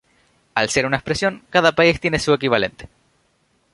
Al 0.55 0.67
ser 0.71 0.87
una 0.87 0.97
expresión, 0.97 1.43
cada 1.51 1.73
país 1.73 1.99
tiene 1.99 2.17
su 2.17 2.33
equivalente. 2.33 2.89